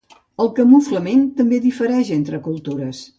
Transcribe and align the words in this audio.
El 0.45 0.47
camuflament 0.59 1.21
també 1.41 1.59
difereix 1.67 2.13
entre 2.19 2.41
cultures. 2.49 3.05